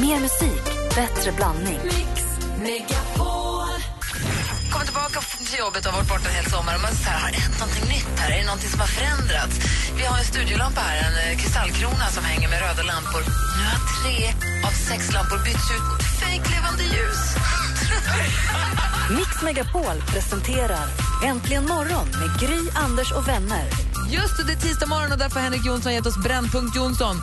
[0.00, 0.64] Mer musik,
[0.94, 1.78] bättre blandning.
[4.72, 6.74] Kommer tillbaka till jobbet och har varit borta en hel sommar.
[6.76, 8.30] Och man så här, har det hänt någonting nytt här?
[8.34, 9.54] Är det någonting som har förändrats?
[9.98, 13.22] Vi har en studiolampa här, en eh, kristallkrona som hänger med röda lampor.
[13.56, 14.16] Nu har tre
[14.68, 17.22] av sex lampor bytts ut mot fejklevande ljus.
[19.18, 20.86] Mix Megapol presenterar
[21.24, 23.64] Äntligen morgon med Gry, Anders och vänner.
[24.10, 27.16] Just det, det är tisdag morgon och därför har Henrik Jonsson gett oss Brännpunkt Jonsson.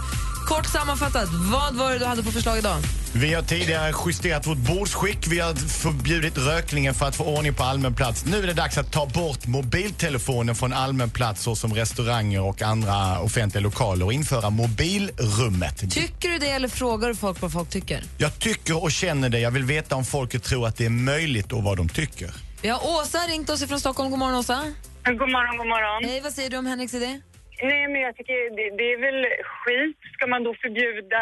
[0.46, 2.78] Kort sammanfattat, vad var det du hade på förslag idag?
[3.14, 5.28] Vi har tidigare justerat vårt bordsskick.
[5.28, 8.25] Vi har förbjudit rökningen för att få ordning på allmän plats.
[8.25, 13.19] Nu är det dags att ta bort mobiltelefonen från allmän plats såsom restauranger och andra
[13.19, 15.92] offentliga lokaler och införa mobilrummet.
[15.92, 18.04] Tycker du det eller frågar du folk vad folk tycker?
[18.18, 19.39] Jag tycker och känner det.
[19.39, 22.32] Jag vill veta om folket tror att det är möjligt och vad de tycker.
[22.61, 24.10] Vi har Åsa ringt oss från Stockholm.
[24.10, 24.64] God morgon Åsa.
[25.05, 26.10] God morgon, god morgon.
[26.10, 27.21] Hej, vad säger du om Henriks idé?
[27.61, 29.97] Nej, men jag tycker det, det är väl skit.
[30.13, 31.21] Ska man då förbjuda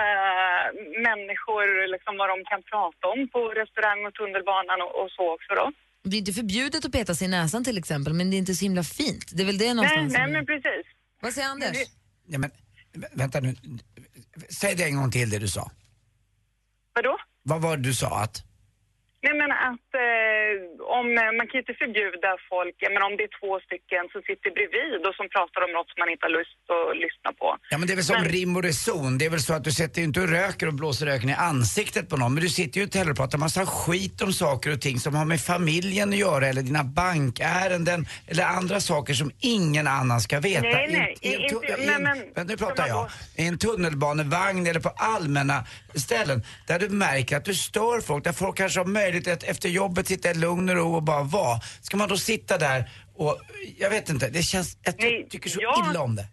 [1.10, 5.52] människor liksom vad de kan prata om på restaurang och tunnelbanan och, och så också
[5.56, 5.66] då?
[6.04, 8.54] Det är inte förbjudet att peta sig i näsan till exempel, men det är inte
[8.56, 9.26] så himla fint.
[9.36, 10.14] Det är väl det Nej, någonstans.
[10.14, 10.86] nej som- men precis.
[11.22, 11.78] Vad säger Anders?
[12.28, 12.50] Ja, men,
[13.02, 13.56] vä- vänta nu.
[14.62, 15.72] Säg det en gång till det du sa.
[16.96, 17.18] Vadå?
[17.44, 18.36] Vad var det du sa att?
[19.26, 20.43] Nej men att eh,
[20.98, 21.06] om,
[21.40, 25.00] man kan ju inte förbjuda folk, men om det är två stycken som sitter bredvid
[25.08, 27.48] och som pratar om något som man inte har lust att lyssna på.
[27.72, 29.10] Ja men det är väl som Men- rim och reson.
[29.18, 31.38] Det är väl så att du sätter ju inte och röker och blåser röken i
[31.52, 32.32] ansiktet på någon.
[32.34, 35.12] Men du sitter ju inte heller och pratar massa skit om saker och ting som
[35.20, 40.40] har med familjen att göra eller dina bankärenden eller andra saker som ingen annan ska
[40.40, 40.62] veta.
[40.62, 43.10] Nej, nej, I, i en inte- tu- i nej, en- men- vänta, nu pratar jag.
[43.36, 45.64] I en tunnelbanevagn eller på allmänna
[46.00, 49.70] ställen där du märker att du stör folk, där folk kanske har möjlighet att efter
[49.70, 51.60] jobbet sitta i lugn och ro och bara vara.
[51.82, 53.40] Ska man då sitta där och,
[53.78, 56.26] jag vet inte, det känns, jag Nej, tycker så jag- illa om det.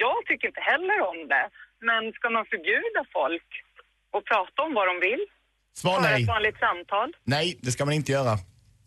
[0.00, 1.48] Jag tycker inte heller om det.
[1.88, 3.48] Men ska man förbjuda folk
[4.16, 5.22] att prata om vad de vill?
[5.76, 6.22] Svar nej.
[6.22, 7.12] ett vanligt samtal?
[7.24, 8.34] Nej, det ska man inte göra.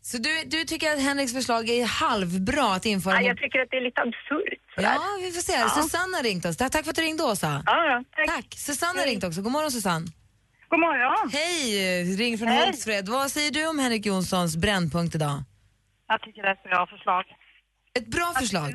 [0.10, 3.16] Så du, du tycker att Henriks förslag är halvbra att införa?
[3.20, 4.62] Mot- jag tycker att det är lite absurt.
[4.76, 4.94] sådär.
[5.00, 5.58] Ja, vi får se.
[5.82, 6.58] Susanne har ringt oss.
[6.58, 7.52] Tack för att du ringde, Åsa.
[7.66, 8.28] Ja, ja, tack.
[8.36, 8.48] Tack.
[8.68, 9.40] Susanne har ringt också.
[9.42, 10.06] God morgon, Susanne.
[10.72, 11.30] God morgon.
[11.40, 11.68] Hej!
[12.22, 12.66] Ring från Hej.
[12.66, 13.06] Hultsfred.
[13.18, 15.38] Vad säger du om Henrik Jonssons brännpunkt idag?
[16.08, 17.24] Jag tycker det är ett bra förslag.
[18.00, 18.72] Ett bra förslag.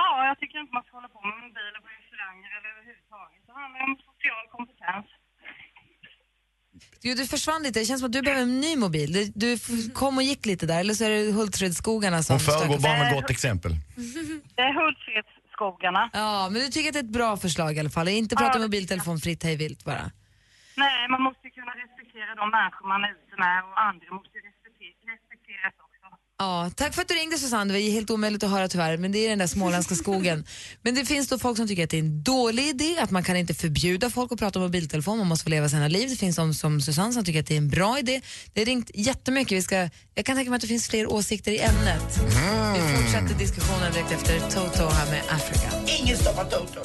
[0.00, 3.40] Ja, jag tycker inte man ska hålla på med mobiler på restauranger eller överhuvudtaget.
[3.46, 5.06] Det handlar om social kompetens.
[7.02, 7.80] Jo, du försvann lite.
[7.80, 9.12] Det känns som att du behöver en ny mobil.
[9.12, 12.40] Du, du f- kom och gick lite där, eller så är det Hultsfredsskogarna som Hon
[12.40, 13.72] föregår bara med gott exempel.
[14.56, 16.10] Det är Hultsfredsskogarna.
[16.12, 18.08] Ja, men du tycker att det är ett bra förslag i alla fall.
[18.08, 18.62] Inte prata Ja.
[18.64, 20.10] mobiltelefon fritt hej vilt bara.
[20.84, 24.34] Nej, man måste ju kunna respektera de människor man är ute med och andra måste
[24.38, 26.06] ju respektera, respekteras också.
[26.40, 27.74] Ja, tack för att du ringde Susanne.
[27.74, 30.44] Det var helt omöjligt att höra tyvärr, men det är den där småländska skogen.
[30.82, 33.24] Men det finns då folk som tycker att det är en dålig idé, att man
[33.24, 36.08] kan inte förbjuda folk att prata om mobiltelefon, man måste få leva sina liv.
[36.08, 38.20] Det finns de som Susanne som tycker att det är en bra idé.
[38.52, 39.58] Det har ringt jättemycket.
[39.58, 42.20] Vi ska, jag kan tänka mig att det finns fler åsikter i ämnet.
[42.74, 45.92] Vi fortsätter diskussionen direkt efter Toto här med Africa.
[46.00, 46.80] Ingen stoppar Toto.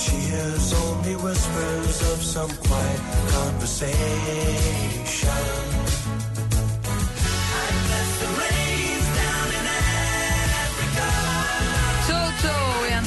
[0.00, 3.00] She hears only whispers of some quiet
[3.30, 3.94] conversation.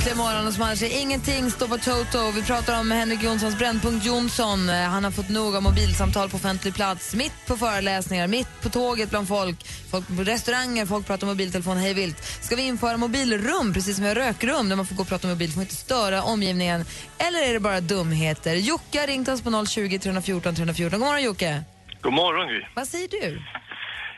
[0.08, 2.32] Toto, egentligen morgon annars är ingenting stoppar Toto.
[2.32, 4.70] Vi pratar om Henrik Jonssons Brännpunkt Jonsson.
[4.70, 8.70] Eh, Han har fått nog av mobilsamtal på offentlig plats, mitt på föreläsningar, mitt på
[8.70, 12.24] tåget bland folk, folk på restauranger, folk pratar mobiltelefon hej vilt.
[12.24, 15.28] Ska vi införa mobilrum, precis som vi har rökrum, där man får gå och prata
[15.28, 16.86] mobil, får inte störa omgivningen?
[17.18, 18.56] Eller är det bara dumheter?
[18.56, 21.00] Jocke har ringt oss på 020 314 314.
[21.00, 21.64] God morgon Jocke.
[22.02, 22.62] God morgon Gry.
[22.76, 23.42] Vad säger du?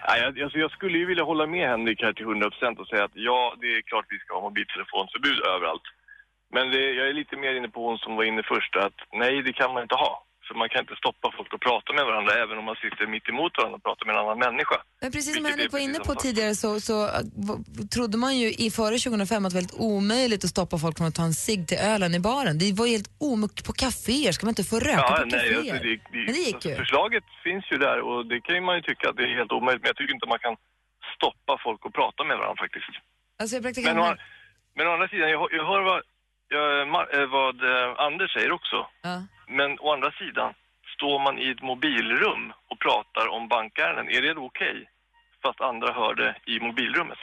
[0.08, 3.04] Nej, jag, alltså, jag skulle ju vilja hålla med Henrik här till 100% och säga
[3.04, 5.88] att ja, det är klart vi ska ha mobiltelefonförbud överallt.
[6.52, 9.42] Men det, jag är lite mer inne på hon som var inne först, att nej,
[9.42, 10.24] det kan man inte ha.
[10.50, 13.28] För man kan inte stoppa folk att prata med varandra även om man sitter mitt
[13.30, 14.78] emot varandra och pratar med en annan människa.
[15.02, 16.96] Men precis som Henrik var inne på tidigare så, så
[17.48, 20.98] v- trodde man ju i före 2005 att det var väldigt omöjligt att stoppa folk
[20.98, 22.56] från att ta en cigg till ölen i baren.
[22.62, 25.58] Det var helt omöjligt på kaféer, ska man inte få röka Ja, på nej, kaféer?
[25.58, 26.76] alltså, det, det, Men det gick alltså, ju.
[26.76, 29.82] Förslaget finns ju där och det kan man ju tycka att det är helt omöjligt.
[29.82, 30.56] Men jag tycker inte man kan
[31.18, 32.94] stoppa folk att prata med varandra faktiskt.
[33.40, 34.16] Alltså jag Men, å,
[34.76, 36.00] men å andra sidan, jag, jag hör vad,
[36.52, 38.88] eh, vad eh, Anders säger också.
[39.02, 39.24] Ja.
[39.48, 40.54] Men å andra sidan,
[40.96, 44.90] står man i ett mobilrum och pratar om bankärenden, är det okej?
[45.44, 47.18] Fast andra hör det i mobilrummet.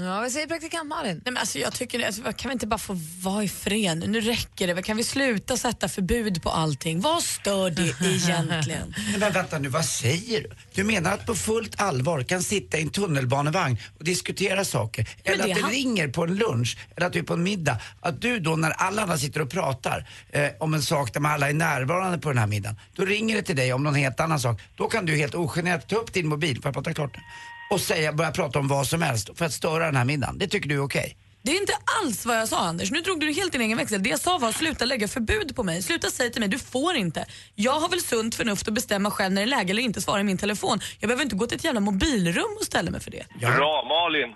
[0.00, 1.12] Ja, vad säger praktikant Malin?
[1.14, 4.04] Nej, men alltså, jag tycker, alltså, kan vi inte bara få vara i fred?
[4.08, 4.82] Nu räcker det.
[4.82, 7.00] Kan vi sluta sätta förbud på allting?
[7.00, 8.94] Vad stör det egentligen?
[9.10, 10.50] Men, men vänta nu, vad säger du?
[10.74, 15.08] Du menar att på fullt allvar kan sitta i en tunnelbanevagn och diskutera saker?
[15.24, 17.34] Men Eller det att det han- ringer på en lunch, eller att du är på
[17.34, 17.78] en middag.
[18.00, 21.32] Att du då när alla andra sitter och pratar eh, om en sak där man
[21.32, 22.76] alla är närvarande på den här middagen.
[22.96, 24.60] Då ringer det till dig om någon helt annan sak.
[24.76, 27.22] Då kan du helt ogenerat ta upp din mobil, får jag prata klart nu?
[27.70, 30.38] Och säga, börja prata om vad som helst för att störa den här middagen.
[30.38, 31.00] Det tycker du är okej?
[31.00, 31.27] Okay?
[31.42, 32.90] Det är inte alls vad jag sa Anders.
[32.90, 34.02] Nu drog du helt din egen växel.
[34.02, 35.82] Det jag sa var sluta lägga förbud på mig.
[35.82, 37.26] Sluta säga till mig du får inte.
[37.54, 40.20] Jag har väl sunt förnuft att bestämma själv när det är läge eller inte svara
[40.20, 40.80] i min telefon.
[41.00, 43.24] Jag behöver inte gå till ett jävla mobilrum och ställa mig för det.
[43.40, 44.34] Bra Malin!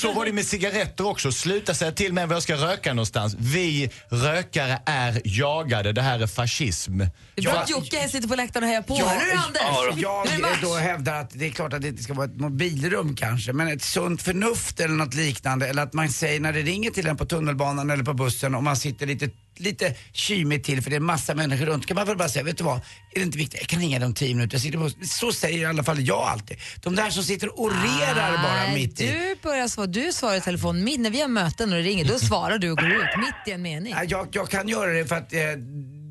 [0.00, 1.32] Så var det med cigaretter också.
[1.32, 3.36] Sluta säga till mig var jag ska röka någonstans.
[3.38, 5.92] Vi rökare är jagade.
[5.92, 6.98] Det här är fascism.
[6.98, 7.04] Det
[7.36, 7.60] är bra Ja.
[7.62, 8.94] att Jocke sitter på läktaren och hejar på.
[8.96, 10.02] Hör du Anders?
[10.02, 10.58] jag det match.
[10.62, 13.68] då hävdar att det är klart att det inte ska vara ett mobilrum kanske, men
[13.68, 15.68] ett sunt förnuft eller något liknande.
[15.68, 18.62] Eller att man säger när det ringer till en på tunnelbanan eller på bussen och
[18.62, 21.86] man sitter lite, lite kymigt till för det är massa människor runt.
[21.86, 22.80] Kan man väl bara säga, vet du vad, är
[23.14, 23.60] det inte viktigt?
[23.60, 24.54] Jag kan ringa dig om tio minuter.
[24.54, 26.56] Jag sitter på, så säger i alla fall jag alltid.
[26.82, 29.06] De där som sitter och orerar bara Nej, mitt i.
[29.06, 32.04] du börjar svara, du svarar i telefon mitt när vi har möten och det ringer,
[32.04, 33.94] då svarar du och går ut mitt i en mening.
[34.08, 35.40] Jag, jag kan göra det för att eh,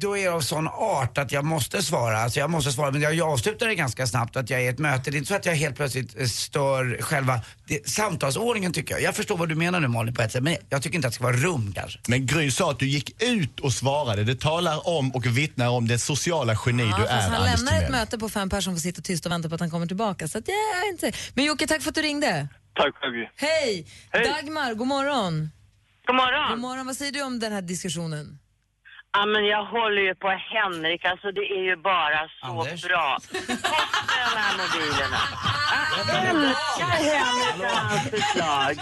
[0.03, 2.17] då är jag av sån art att jag måste svara.
[2.17, 4.67] Alltså jag måste svara, men jag, jag avslutar det ganska snabbt att jag är i
[4.67, 5.11] ett möte.
[5.11, 9.01] Det är inte så att jag helt plötsligt eh, stör själva det, samtalsordningen tycker jag.
[9.01, 11.13] Jag förstår vad du menar nu Malin på ett sätt, men jag tycker inte att
[11.13, 11.99] det ska vara rum kanske.
[12.07, 14.23] Men Gry sa att du gick ut och svarade.
[14.23, 17.83] Det talar om och vittnar om det sociala geni Ja, du är, han Anders lämnar
[17.83, 19.87] ett möte på fem personer och får sitta tyst och vänta på att han kommer
[19.87, 20.27] tillbaka.
[20.27, 21.17] Så att, vet inte.
[21.33, 22.47] Men Jocke, tack för att du ringde.
[22.75, 23.13] Tack själv.
[23.35, 23.87] Hej!
[24.09, 24.23] Hej.
[24.23, 25.51] Dagmar, god morgon.
[26.05, 26.49] God morgon.
[26.49, 26.85] God morgon.
[26.85, 28.39] Vad säger du om den här diskussionen?
[29.13, 32.83] Ja, men jag håller ju på Henrik, alltså det är ju bara så Anders?
[32.87, 33.17] bra.
[33.31, 35.19] Bort med de här mobilerna.
[35.97, 38.73] Jag älskar Henrik och hans förslag.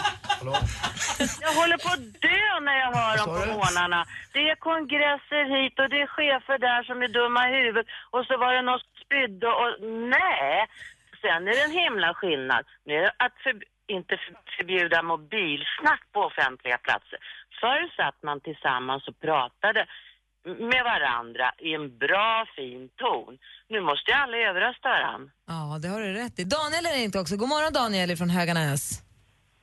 [1.45, 4.05] Jag håller på att dö när jag hör dem på morgnarna.
[4.33, 8.25] Det är kongresser hit och det är chefer där som är dumma i huvudet och
[8.25, 9.71] så var det något spydde och
[10.19, 10.67] nej.
[11.21, 12.63] Sen är det en himla skillnad.
[12.85, 13.53] Nu är det att för,
[13.87, 17.19] inte för- förbjuda mobilsnack på offentliga platser.
[17.61, 19.85] Förr satt man tillsammans och pratade
[20.45, 23.37] med varandra i en bra fin ton.
[23.69, 25.31] Nu måste ju alla överrösta varandra.
[25.47, 26.43] Ja, det har du rätt i.
[26.43, 27.35] Daniel är inte också.
[27.37, 29.01] God morgon Daniel från Höganäs.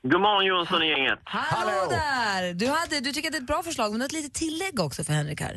[0.02, 1.19] God morgon Jonsson i gänget.
[1.25, 2.54] Hallå, där!
[2.54, 4.34] Du, hade, du tycker att det är ett bra förslag, men du har ett litet
[4.34, 5.56] tillägg också för Henrik här.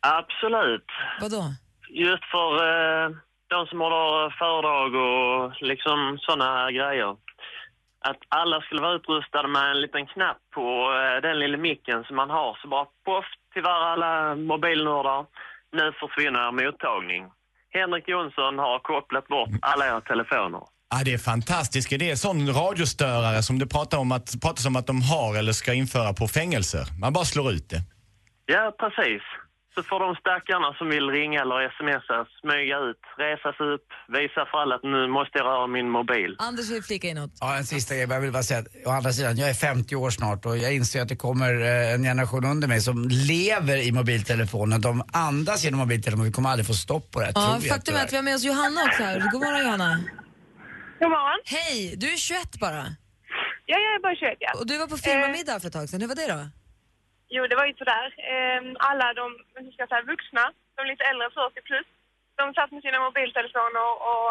[0.00, 0.88] Absolut.
[1.20, 1.42] Vadå?
[1.88, 3.10] Just för eh,
[3.48, 7.16] de som håller föredrag och liksom sådana grejer.
[8.08, 10.66] Att alla skulle vara utrustade med en liten knapp på
[10.98, 12.58] eh, den lilla micken som man har.
[12.62, 15.26] Så bara poff, tyvärr alla mobilnördar.
[15.78, 17.22] Nu försvinner er mottagning.
[17.78, 20.62] Henrik Jonsson har kopplat bort alla era telefoner.
[20.90, 21.90] Ja, det är fantastiskt.
[21.90, 25.52] Det är sån radiostörare som det pratar om att, pratas om att de har eller
[25.52, 26.84] ska införa på fängelser.
[27.00, 27.80] Man bara slår ut det.
[28.46, 29.22] Ja, precis.
[29.74, 34.40] Så får de stackarna som vill ringa eller smsa smyga ut, resa sig upp, visa
[34.50, 36.36] för alla att nu måste jag röra min mobil.
[36.38, 37.34] Anders vill flika in något.
[37.40, 38.06] Ja, en sista grej.
[38.10, 40.74] Jag vill bara säga att å andra sidan, jag är 50 år snart och jag
[40.74, 44.80] inser att det kommer eh, en generation under mig som lever i mobiltelefonen.
[44.80, 46.26] De andas genom mobiltelefonen.
[46.26, 47.32] Vi kommer aldrig få stopp på det.
[47.34, 49.20] Ja, tror jag, faktum är att vi har med oss Johanna också här.
[49.32, 49.90] God morgon Johanna.
[51.00, 51.38] God morgon.
[51.44, 52.82] Hej, du är 21 bara.
[53.66, 54.52] Ja, jag är bara 21 ja.
[54.60, 56.00] Och du var på firmamiddag för ett tag sedan.
[56.00, 56.40] Hur var det då?
[57.32, 58.14] Jo, det var ju sådär.
[58.18, 59.24] Ehm, alla de,
[59.54, 61.86] hur ska jag säga, vuxna, de lite äldre, 40 plus,
[62.36, 64.30] de satt med sina mobiltelefoner och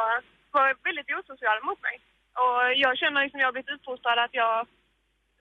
[0.51, 1.95] var väldigt osociala mot mig.
[2.41, 4.67] Och jag känner liksom, jag har blivit uppfostrad att jag,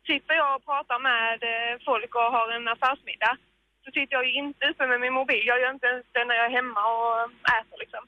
[0.07, 3.37] sitter jag och pratar med eh, folk och har en affärsmiddag,
[3.85, 5.47] så sitter jag ju inte uppe med min mobil.
[5.47, 8.05] Jag gör inte ens det när jag är hemma och äter liksom.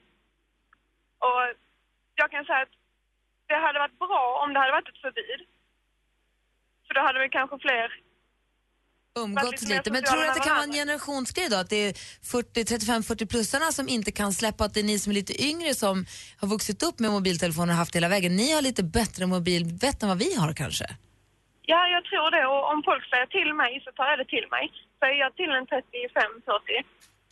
[1.19, 1.41] Och
[2.15, 2.75] jag kan säga att
[3.47, 5.41] det hade varit bra om det hade varit ett förbud.
[6.87, 8.01] För då hade vi kanske fler
[9.19, 9.91] Umgåtts lite.
[9.91, 11.57] Men tror du att det kan vara en generationsgrej då?
[11.57, 11.93] Att det är
[12.25, 16.05] 40, 35-40-plussarna som inte kan släppa att det är ni som är lite yngre som
[16.39, 18.35] har vuxit upp med mobiltelefoner och haft hela vägen.
[18.35, 20.85] Ni har lite bättre mobilvett än vad vi har kanske.
[21.61, 22.45] Ja, jag tror det.
[22.53, 24.63] Och om folk säger till mig så tar jag det till mig.
[24.99, 25.81] Säger jag till en 35-40,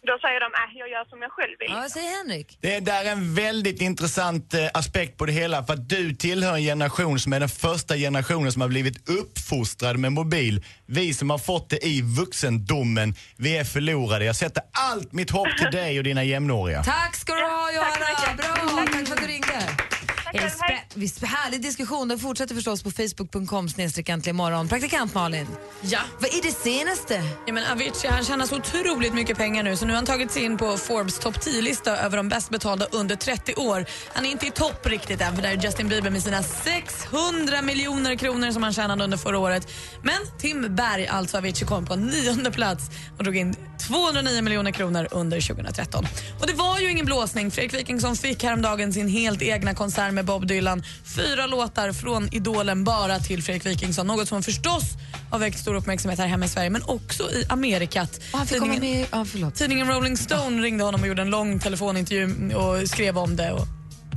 [0.08, 1.68] då säger de äh, jag gör som jag själv vill.
[1.72, 2.58] Ja, vad säger Henrik?
[2.62, 6.56] Det där är en väldigt intressant eh, aspekt på det hela för att du tillhör
[6.56, 10.66] en generation som är den första generationen som har blivit uppfostrad med mobil.
[10.86, 14.26] Vi som har fått det i vuxendomen, vi är förlorade.
[14.26, 16.84] Jag sätter allt mitt hopp till dig och dina jämnåriga.
[16.84, 18.36] Tack ska du ha Johanna!
[18.38, 18.46] Bra!
[18.78, 19.89] Tack för att du ringde.
[20.34, 20.86] Eh, hej.
[21.08, 22.08] spä- härlig diskussion.
[22.08, 24.68] Den fortsätter förstås på facebook.com snedstreck äntligen morgon.
[24.68, 25.48] Praktikant Malin,
[25.82, 26.00] Ja.
[26.20, 27.24] vad är det senaste?
[27.48, 30.32] Ja, men Avicii han tjänar så otroligt mycket pengar nu så nu har han tagit
[30.32, 33.86] sig in på Forbes topp 10-lista över de bäst betalda under 30 år.
[34.14, 37.62] Han är inte i topp riktigt än för där är Justin Bieber med sina 600
[37.62, 39.68] miljoner kronor som han tjänade under förra året.
[40.04, 42.84] Men Tim Berg, alltså Avicii, kom på nionde plats
[43.18, 46.06] och drog in 209 miljoner kronor under 2013.
[46.40, 47.52] Och det var ju ingen blåsning.
[47.52, 50.84] Fredrik Wikingsson fick häromdagen sin helt egna konsert med Bob Dylan.
[51.16, 54.08] Fyra låtar från Idolen bara till Fredrik Wikingsson.
[54.08, 54.84] Något som förstås
[55.32, 58.20] har väckt stor uppmärksamhet här hemma i Sverige men också i Amerikat.
[58.34, 59.06] Ah, han fick komma med...
[59.10, 59.56] Ah, förlåt.
[59.56, 63.52] Tidningen Rolling Stone ringde honom och gjorde en lång telefonintervju och skrev om det.
[63.52, 63.68] Och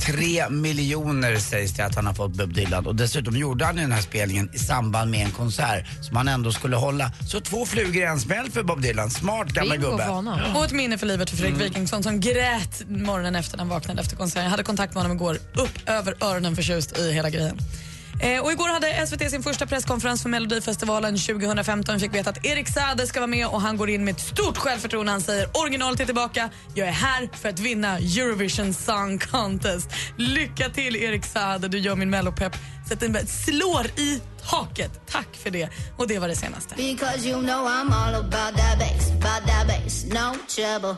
[0.07, 3.93] Tre miljoner sägs det att han har fått Bob Dylan och dessutom gjorde han den
[3.93, 7.13] här spelningen i samband med en konsert som han ändå skulle hålla.
[7.29, 9.11] Så två flugor i en smäll för Bob Dylan.
[9.11, 10.05] Smart gamla Bingo gubbe.
[10.05, 10.41] för honom.
[10.57, 14.01] Och ett minne för livet för Fredrik Wikingsson som grät morgonen efter när han vaknade
[14.01, 14.45] efter konserten.
[14.45, 17.59] Jag hade kontakt med honom igår, upp över öronen förtjust i hela grejen.
[18.23, 21.95] Eh, och igår hade SVT sin första presskonferens för Melodifestivalen 2015.
[21.95, 24.21] Vi fick veta att Erik Saade ska vara med och han går in med ett
[24.21, 25.13] stort självförtroende.
[25.13, 26.51] Han säger originalet är tillbaka.
[26.75, 29.91] Jag är här för att vinna Eurovision Song Contest.
[30.17, 32.57] Lycka till Erik Saade, du gör min mellopepp.
[32.89, 35.07] Så att den slår i taket.
[35.11, 35.69] Tack för det.
[35.97, 36.75] Och det var det senaste.
[36.75, 40.97] Because you know I'm all about that bass, about that bass, no trouble.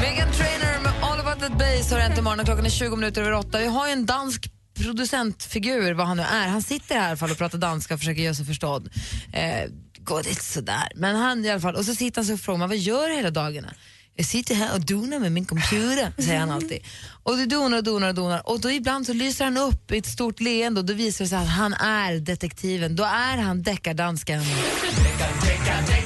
[0.00, 2.44] Megan Trainer med All about that bass har äntligen morgon.
[2.44, 3.58] Klockan är 20 minuter över åtta.
[3.58, 4.50] Vi har ju en dansk
[4.86, 6.48] producentfigur, vad han nu är.
[6.48, 8.88] Han sitter här i alla fall och pratar danska och försöker göra sig förstådd.
[9.32, 10.88] Eh, går det sådär.
[10.94, 13.08] Men han i alla fall, och så sitter han så och frågar man, vad gör
[13.08, 13.74] du hela dagarna?
[14.16, 16.78] Jag sitter här och donar med min computer, säger han alltid.
[17.22, 18.48] Och du donar och donar och donar.
[18.48, 21.28] Och då ibland så lyser han upp i ett stort leende och då visar det
[21.28, 22.96] sig att han är detektiven.
[22.96, 24.40] Då är han deckardansken.
[24.40, 26.05] Deckardansken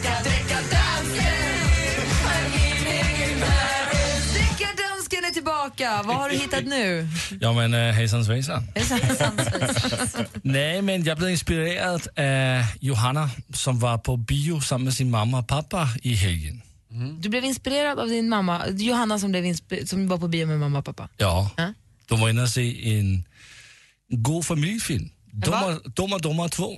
[5.80, 6.02] tillbaka!
[6.08, 7.08] Vad har du hittat nu?
[7.40, 8.66] Ja, men uh, hejsan svejsan.
[10.42, 15.38] Nej, men jag blev inspirerad av Johanna som var på bio sammen med sin mamma
[15.38, 16.62] och pappa i helgen.
[17.20, 19.54] Du blev inspirerad av din mamma, Johanna som, blev
[19.86, 21.08] som var på bio med mamma och pappa.
[21.16, 21.72] Ja, Ja.
[22.06, 23.24] de var inne och se en
[24.08, 25.10] god familjefilm.
[25.32, 26.76] Dummer, dummer, dummer 2.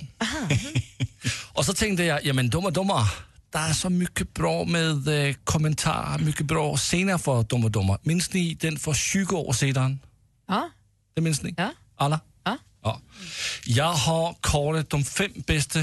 [1.53, 3.07] och så tänkte jag, ja men dummer, dummer.
[3.53, 7.97] Det är så mycket bra med eh, kommentarer, mycket bra scener för Dummer, dummer.
[8.03, 9.99] Minns ni den för 20 år sedan?
[10.47, 10.69] Ja.
[11.13, 11.53] Det minns ni?
[11.57, 11.71] Ja.
[11.95, 12.19] Alla?
[12.43, 12.57] Ja.
[12.83, 13.01] ja.
[13.65, 15.79] Jag har korat de fem bästa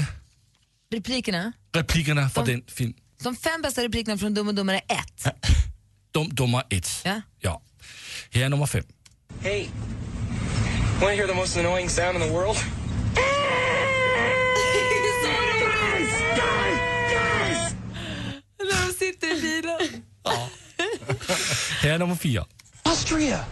[0.93, 1.53] Replikerna?
[1.75, 2.93] replikerna för De- den film.
[3.23, 5.35] De fem bästa replikerna från Dum och Dummare 1.
[6.11, 7.01] Dum, dummer 1.
[7.03, 7.21] Ja.
[7.39, 7.61] ja.
[8.31, 8.83] Här är nummer fem.
[9.41, 9.67] Hey,
[11.01, 12.57] want to hear the most annoying sound in the world?
[18.59, 18.91] När
[19.41, 20.03] bilen.
[21.81, 22.45] Här är nummer fyra.
[22.83, 23.45] Austria.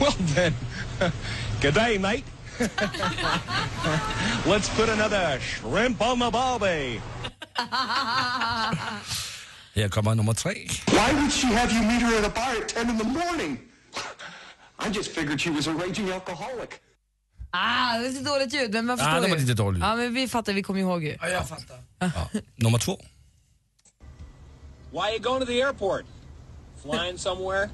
[0.00, 0.54] well then,
[1.62, 2.22] good day, mate.
[4.46, 7.00] Let's put another shrimp on the barbie.
[9.74, 10.52] Här kommer nummer tre.
[10.86, 13.58] Why would she have you meet her at a bar at 10 in the morning?
[14.86, 16.70] I just figured she was a raging alcoholic.
[17.52, 19.82] Ah, det är så dåligt ljud, men man Ah, förstår det var lite dåligt.
[19.82, 21.16] Ja, men vi fattar, vi kommer ihåg ju.
[21.20, 21.76] Ja, jag fattar.
[21.98, 22.30] Ja.
[22.56, 23.00] Nummer två.
[24.92, 26.04] Why are you going to the airport?
[26.82, 27.68] Flying somewhere?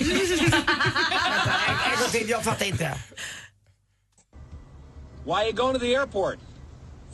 [0.00, 2.94] En gång till, jag fattar inte.
[5.24, 6.38] Why are you going to the airport?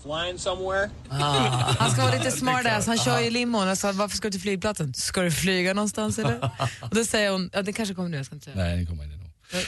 [0.02, 0.90] Flying somewhere?
[1.08, 4.40] Han ska vara lite smartass, han kör ju limon och sa varför ska du till
[4.40, 4.94] flygplatsen?
[4.94, 6.50] Ska du flyga någonstans eller?
[6.80, 8.56] Och då säger hon, ja det kanske kommer nu, jag ska inte säga.
[8.56, 9.24] Nej, den kommer inte nu.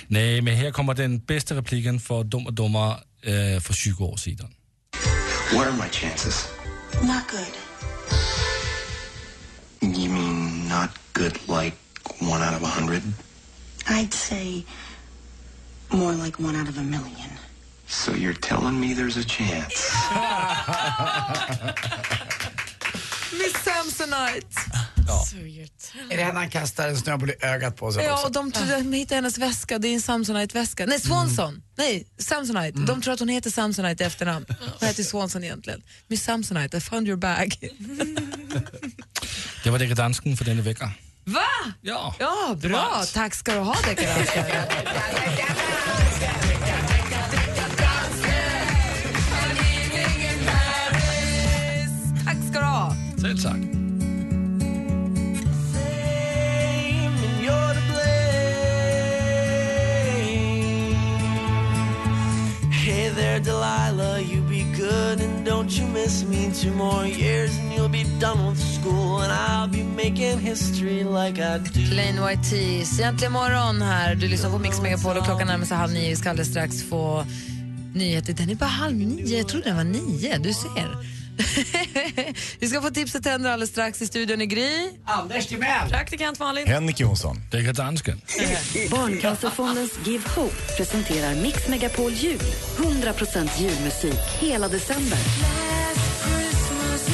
[0.06, 2.90] Nej, men här kommer den bästa repliken för Dum och Dummer
[3.22, 4.54] eh, för 20 år sedan.
[5.52, 6.48] What are my chances?
[7.02, 7.69] Not good.
[9.82, 11.74] You mean not good like
[12.20, 13.02] one out of a hundred?
[13.88, 14.64] I'd say
[15.92, 17.30] more like one out of a million.
[17.86, 19.90] So you're telling me there's a chance?
[23.32, 24.56] Miss Samsonite!
[26.10, 28.26] Är det henne han kastar en snöboll i ögat på sig Ja, också?
[28.26, 30.86] och de, trodde, de hittade hennes väska, det är en Samsonite-väska.
[30.86, 31.00] Nej, mm.
[31.00, 31.62] Swanson!
[31.76, 32.76] Nej, Samsonite.
[32.76, 32.86] Mm.
[32.86, 34.46] De tror att hon heter Samsonite i efternamn.
[34.80, 35.82] Hon heter Swanson egentligen.
[36.08, 37.54] Miss Samsonite, I found your bag.
[39.64, 40.92] Det var det dansken för denna vecka.
[41.24, 41.40] Va?
[41.80, 42.14] Ja.
[42.18, 43.02] Ja, bra.
[43.14, 44.44] Tack ska du ha, deckardansken.
[52.24, 52.96] Tack ska du ha.
[62.72, 65.29] Hey there, Delilah, you be good and
[65.60, 66.50] don't you miss me.
[66.62, 71.38] Two more years and you'll be done with school, and I'll be making history like
[71.38, 71.90] I do.
[71.90, 73.00] Plain White Tees.
[73.00, 74.14] Äntligen morgon här.
[74.14, 76.08] Du lyssnar på Mix Megapol och klockan närmar sig halv nio.
[76.08, 77.24] Vi ska alldeles strax få
[77.94, 78.32] nyheter.
[78.32, 79.36] Den är bara halv nio.
[79.38, 80.38] Jag trodde den var nio.
[80.38, 81.19] Du ser.
[82.58, 84.90] Vi ska få tips och tänder alldeles strax i studion i Gry.
[85.04, 85.88] Anders Timell.
[85.90, 86.66] Praktikant Malin.
[86.66, 87.36] Henrik Jonsson.
[87.50, 88.20] Dekadansken.
[88.90, 92.40] Barncancerfondens Give Hope presenterar Mix Megapol Jul.
[92.76, 95.18] 100% julmusik hela december.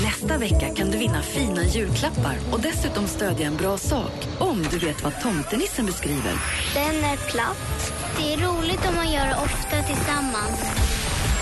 [0.03, 4.79] Nästa vecka kan du vinna fina julklappar och dessutom stödja en bra sak om du
[4.79, 6.33] vet vad tomtenissen beskriver.
[6.75, 7.93] Den är platt.
[8.17, 10.86] Det är roligt om man gör det ofta tillsammans.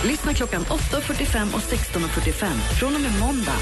[0.04, 3.56] Lyssna klockan 8.45 och 16.45 från och med måndag.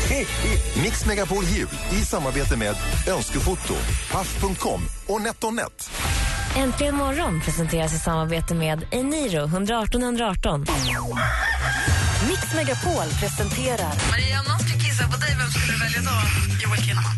[0.83, 2.77] Mix Megapol Jul i samarbete med
[3.09, 3.75] Önskefoto,
[4.13, 5.91] Paff.com och NetOnNet.
[6.57, 10.61] Äntligen morgon presenteras i samarbete med Eniro 118 118.
[12.29, 16.17] Mix Megapol presenterar Maria, om någon skulle kissa på dig, vem skulle du välja då?
[16.65, 17.17] Joel Kinnaman.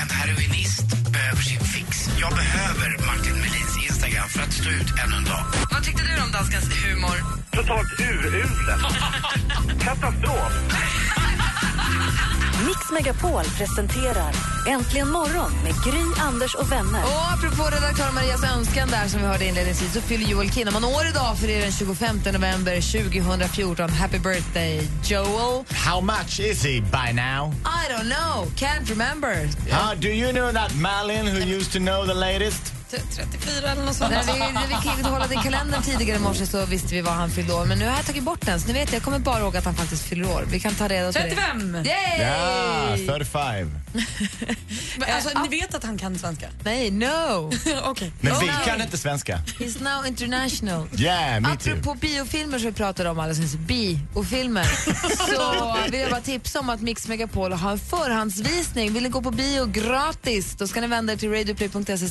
[0.00, 2.08] En heroinist behöver sin fix.
[2.20, 3.77] Jag behöver Martin Melins
[4.18, 5.44] Instagram för att stå ut ännu en dag.
[5.70, 7.16] Vad tyckte du om danskens humor?
[7.50, 8.82] Totalt uruselt.
[9.84, 10.52] Katastrof.
[12.66, 14.32] Mix Megapol presenterar
[14.68, 17.02] Äntligen morgon med Gry, Anders och vänner.
[17.04, 21.06] Och apropå redaktör Marias önskan där som vi hörde inledningsvis så fyller Joel Kinnaman år
[21.10, 23.90] idag för det är den 25 november 2014.
[23.90, 25.64] Happy birthday Joel.
[25.70, 27.52] How much is he by now?
[27.64, 29.34] I don't know, can't remember.
[29.70, 32.77] How do you know that Malin who used to know the latest?
[32.90, 34.10] 34 eller något sånt.
[34.10, 37.52] När vi, när vi i kalendern tidigare i morse så visste vi vad han fyllde
[37.54, 37.64] år.
[37.64, 39.64] Men nu har jag tagit bort den så ni vet jag kommer bara ihåg att
[39.64, 40.44] han faktiskt fyller år.
[40.48, 41.72] Vi kan ta reda på 35!
[41.72, 41.78] det.
[41.88, 42.20] Yay!
[42.20, 43.78] Ja, 35.
[44.98, 46.48] Men Alltså, ni vet att han kan svenska?
[46.64, 47.50] Nej, no.
[47.84, 48.12] Okej.
[48.20, 48.56] Men Oh, vi nej.
[48.64, 49.40] kan inte svenska.
[49.58, 50.88] He's now international.
[50.96, 51.72] Yeah, me too.
[51.72, 54.64] Apropå biofilmer som vi pratade om alldeles nyss, bi och filmer,
[55.28, 58.92] så vill jag bara tipsa om att Mix Megapol har en förhandsvisning.
[58.92, 62.08] Vill ni gå på bio gratis, då ska ni vända er till radioplay.se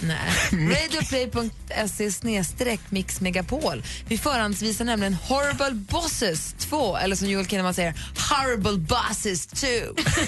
[0.00, 0.18] Nej.
[0.52, 3.82] Radioplay.se snedstreck Mix Megapol.
[4.08, 7.94] Vi förhandsvisar nämligen Horrible Bosses 2, eller som Joel Kinnaman säger,
[8.30, 9.66] Horrible Bosses 2.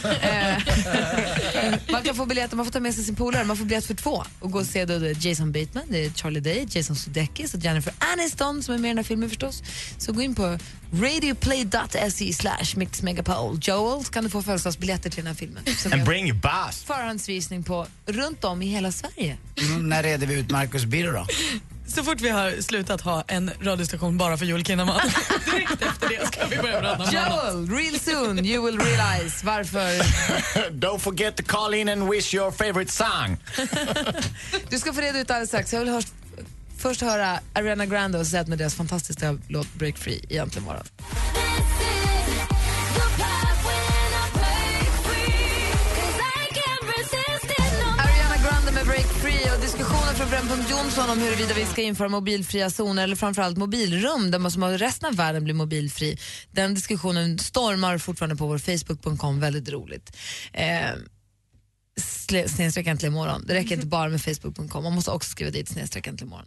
[0.26, 3.87] Eh, man kan få biljetter, man får ta med sig sin polare, man får biljett
[3.87, 6.66] för två och gå och se då det är Jason Bateman, det är Charlie Day,
[6.70, 9.62] Jason Sudeikis och Jennifer Aniston som är med i den här filmen förstås.
[9.99, 10.58] Så gå in på
[10.92, 13.58] radioplay.se slash Mix Megapol.
[13.62, 15.64] Joel så kan du få födelsedagsbiljetter till den här filmen.
[15.92, 16.82] And bring your boss.
[16.82, 19.37] förhandsvisning på runt om i hela Sverige.
[19.66, 21.26] Mm, när reder vi ut Marcus Birro då?
[21.88, 25.00] Så fort vi har slutat ha en radiostation bara för Joel Kinnaman,
[25.44, 27.11] direkt efter det ska vi börja prata om.
[27.12, 30.02] Joel, real soon you will realize varför
[30.70, 33.37] Don't forget to call in and wish your favorite song.
[34.71, 35.73] Du ska få reda ut alldeles strax.
[35.73, 36.06] Jag vill hörs,
[36.78, 40.69] först höra Ariana Grande och Zed med deras fantastiska låt Break Free i Äntligen
[50.30, 54.62] Brännpunkt Jonsson om huruvida vi ska införa mobilfria zoner eller framförallt mobilrum där man som
[54.62, 56.19] har resten av världen blir mobilfri.
[56.50, 60.17] Den diskussionen stormar fortfarande på vår Facebook.com, väldigt roligt.
[60.52, 60.91] Eh,
[62.47, 63.45] snedstreck äntligen imorgon.
[63.47, 66.47] Det räcker inte bara med facebook.com, man måste också skriva dit snedstreck äntligen imorgon.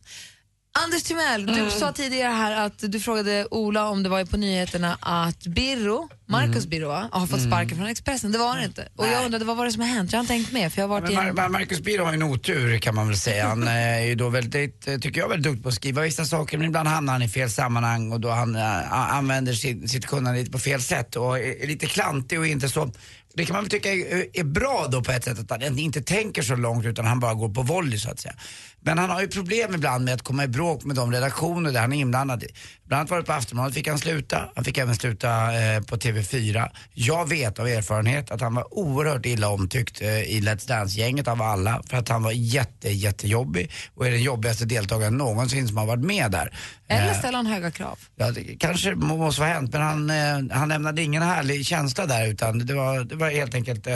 [0.83, 4.97] Anders Timell, du sa tidigare här att du frågade Ola om det var på nyheterna
[5.01, 8.31] att Birro, Marcus Birro, va, har fått sparken från Expressen.
[8.31, 8.87] Det var det inte.
[8.95, 10.11] Och jag undrade vad var det som har hänt?
[10.11, 11.31] Jag har inte tänkt med för jag har varit Mar-.
[11.33, 13.47] Mar- Marcus Birro har ju en otur kan man väl säga.
[13.47, 16.25] Han eh, är ju då väldigt, eh, tycker jag, väldigt duktig på att skriva vissa
[16.25, 20.05] saker men ibland hamnar han i fel sammanhang och då han a- använder sitt, sitt
[20.05, 22.91] kunnande lite på fel sätt och är lite klantig och inte så
[23.33, 26.01] det kan man väl tycka är, är bra då på ett sätt att han inte
[26.01, 28.33] tänker så långt utan han bara går på volley så att säga.
[28.81, 31.79] Men han har ju problem ibland med att komma i bråk med de redaktioner där
[31.81, 32.43] han är inblandad.
[32.87, 35.29] Bland annat var det på Aftonbladet fick han sluta, han fick även sluta
[35.61, 36.69] eh, på TV4.
[36.93, 41.41] Jag vet av erfarenhet att han var oerhört illa omtyckt eh, i Let's Dance-gänget av
[41.41, 45.85] alla för att han var jätte, jättejobbig och är den jobbigaste deltagaren någonsin som har
[45.85, 46.53] varit med där.
[46.87, 47.99] Eller Eh, ställer han höga krav?
[48.15, 52.05] Ja, det kanske må- måste ha hänt men han, eh, han lämnade ingen härlig känsla
[52.05, 53.93] där utan det var, det var helt enkelt eh,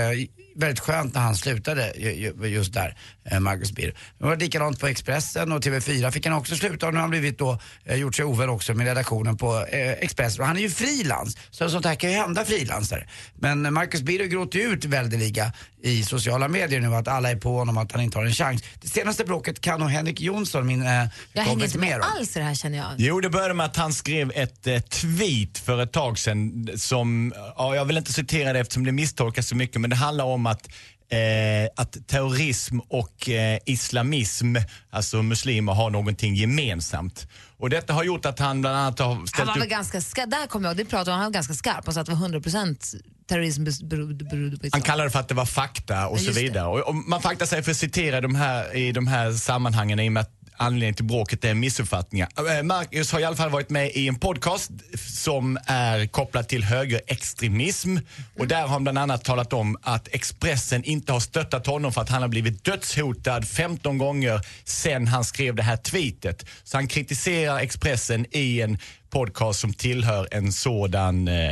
[0.55, 2.11] väldigt skönt när han slutade ju-
[2.41, 3.91] ju- just där, eh, Marcus Birro.
[4.19, 7.09] Det var likadant på Expressen och TV4 fick han också sluta och nu har han
[7.09, 10.41] blivit då, eh, gjort sig ovän också med redaktionen på eh, Expressen.
[10.41, 13.07] Och han är ju frilans, så sånt här kan ju hända frilansare.
[13.35, 15.51] Men Marcus Birro gråter ju ut väldeliga
[15.83, 18.63] i sociala medier nu att alla är på honom att han inte har en chans.
[18.81, 22.05] Det senaste bråket kan nog Henrik Jonsson, min eh, Jag hänger inte mer med om.
[22.17, 22.95] alls i det här känner början?
[22.97, 27.33] Jo, det började med att han skrev ett eh, tweet för ett tag sedan som,
[27.57, 30.42] ja, jag vill inte citera det eftersom det misstolkas så mycket, men det handlar om
[30.45, 30.67] att
[31.13, 34.55] Eh, att terrorism och eh, islamism,
[34.89, 37.27] alltså muslimer, har någonting gemensamt.
[37.57, 39.69] Och detta har gjort att han bland annat har Han ställt var väl upp...
[39.69, 42.01] ganska skarp, där kommer jag ihåg, det pratade om, han var ganska skarp och sa
[42.01, 42.95] att det var 100%
[43.29, 46.67] terrorism berodde på Han kallar det för att det var fakta och Ja, så vidare.
[46.67, 49.99] Och, och man får akta sig för att citera de här, i de här sammanhangen
[49.99, 52.29] i och med att anledningen till bråket är missuppfattningar.
[52.57, 56.63] Äh, Marcus har i alla fall varit med i en podcast som är kopplad till
[56.63, 57.97] högerextremism
[58.39, 62.01] och där har han bland annat talat om att Expressen inte har stöttat honom för
[62.01, 66.45] att han har blivit dödshotad 15 gånger sen han skrev det här tweetet.
[66.63, 68.77] Så han kritiserar Expressen i en
[69.13, 71.51] podcast som tillhör en sådan eh,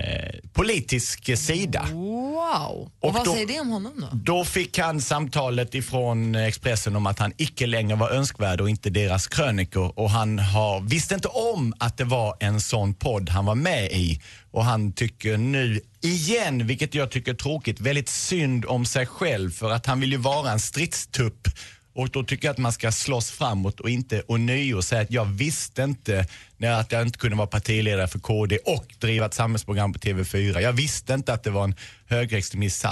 [0.54, 1.88] politisk sida.
[1.94, 2.92] Wow!
[3.00, 4.08] Och, Och vad då- säger det om honom då?
[4.34, 8.90] Då fick han samtalet ifrån Expressen om att han icke längre var önskvärd och inte
[8.90, 9.94] deras krönikor.
[10.00, 13.92] Och han har, visste inte om att det var en sån podd han var med
[13.92, 14.22] i.
[14.52, 19.52] Och han tycker nu igen, vilket jag tycker är tråkigt, väldigt synd om sig själv
[19.52, 21.48] för att han vill ju vara en stridstupp.
[21.94, 25.26] Och då tycker jag att man ska slåss framåt och inte ånyo säga att jag
[25.26, 26.26] visste inte
[26.58, 30.60] när att jag inte kunde vara partiledare för KD och driva ett samhällsprogram på TV4.
[30.60, 31.76] Jag visste inte att det var en
[32.06, 32.86] högerextremist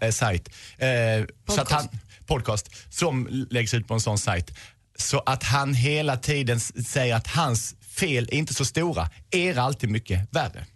[0.00, 0.48] äh, sajt.
[0.78, 1.24] Eh,
[1.58, 1.88] att han,
[2.26, 4.50] podcast som läggs ut på en sån sajt.
[4.96, 9.90] Så att han hela tiden säger att hans fel är inte så stora, är alltid
[9.90, 10.66] mycket värre.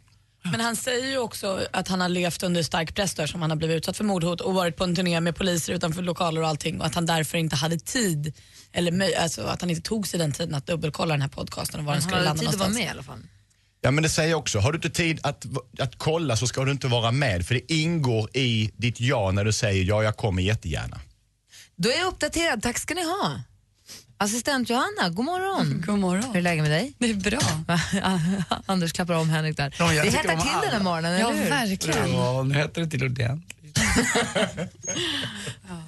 [0.50, 3.50] Men han säger ju också att han har levt under stark press där som han
[3.50, 6.48] har blivit utsatt för mordhot och varit på en turné med poliser utanför lokaler och
[6.48, 8.32] allting och att han därför inte hade tid
[8.72, 11.86] eller alltså att han inte tog sig den tiden att dubbelkolla den här podcasten och
[11.86, 12.78] var den Men han skulle hade landa tid att vara någonstans.
[12.78, 13.18] med i alla fall.
[13.80, 14.58] Ja men det säger jag också.
[14.58, 15.44] Har du inte tid att,
[15.78, 19.44] att kolla så ska du inte vara med för det ingår i ditt ja när
[19.44, 21.00] du säger ja jag kommer jättegärna.
[21.76, 23.40] Då är jag uppdaterad, tack ska ni ha.
[24.20, 25.82] Assistent Johanna, god morgon.
[25.86, 26.24] God morgon.
[26.24, 26.92] Hur är läget med dig?
[26.98, 27.38] Det är bra.
[28.66, 29.74] Anders klappar om Henrik där.
[29.78, 30.60] Ja, det hettar till alla.
[30.62, 31.50] den här morgonen, Ja, eller hur?
[31.50, 32.12] verkligen.
[32.12, 33.54] Ja, nu heter det till ordentligt.
[35.68, 35.82] Ja.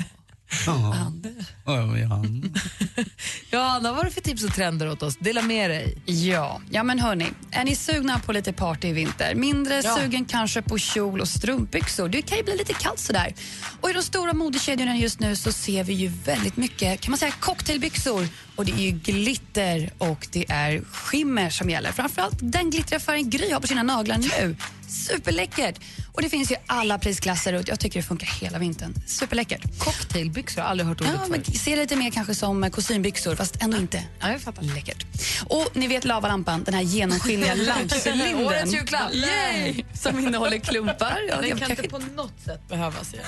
[0.67, 2.25] Ja, ja.
[3.53, 5.17] Johanna, vad har du för tips och trender åt oss?
[5.17, 5.97] Dela med dig.
[6.07, 9.35] Ja, ja men hörni, är ni sugna på lite party i vinter?
[9.35, 9.97] Mindre Ja.
[9.97, 12.09] sugen kanske på kjol och strumpbyxor?
[12.09, 13.35] Det kan ju bli lite kallt sådär.
[13.81, 17.19] Och i de stora modekedjorna just nu så ser vi ju väldigt mycket, kan man
[17.19, 18.29] säga, cocktailbyxor.
[18.57, 21.93] Och det är ju glitter och det är skimmer som gäller.
[21.93, 24.57] Framförallt den glittriga färgen Gry har på sina naglar nu.
[24.91, 25.81] Superläckert!
[26.13, 28.95] Och det finns ju alla prisklasser och jag tycker det funkar hela vintern.
[29.07, 29.79] Superläckert.
[29.79, 33.63] Cocktailbyxor, jag har aldrig hört ordet Ja, men ser lite mer kanske som kostymbyxor fast
[33.63, 34.05] ändå inte.
[34.21, 34.63] Ja, jag fattar.
[34.63, 35.05] Läckert.
[35.49, 38.47] Och ni vet lavalampan, den här genomskinliga lampcylindern.
[38.47, 39.15] Årets julklapp.
[39.15, 39.85] Yay!
[39.95, 41.19] Som innehåller klumpar.
[41.29, 43.27] Ja, Den jag kan kanske- inte på något sätt behövas igen.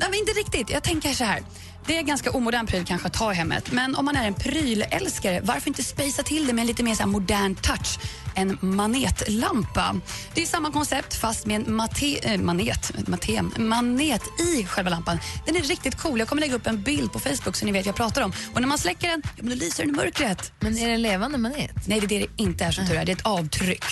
[0.00, 0.70] Nej, men inte riktigt.
[0.70, 1.42] Jag tänker så här.
[1.88, 3.72] Det är ganska omodern pryl kanske att ha i hemmet.
[3.72, 6.94] Men om man är en prylälskare, varför inte spacea till det med en lite mer
[6.94, 7.98] så här modern touch?
[8.34, 10.00] En manetlampa.
[10.34, 15.18] Det är samma koncept fast med en mate, äh, manet, mate, manet i själva lampan.
[15.46, 16.18] Den är riktigt cool.
[16.18, 18.32] Jag kommer lägga upp en bild på Facebook så ni vet vad jag pratar om.
[18.54, 20.52] Och när man släcker den, ja, då lyser den i mörkret.
[20.60, 21.70] Men är det en levande manet?
[21.86, 23.04] Nej, det är det det inte är som tur är.
[23.04, 23.84] Det är ett avtryck.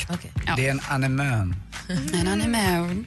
[0.47, 0.55] Ja.
[0.57, 1.57] Det är en anemön.
[2.13, 3.07] En anemon.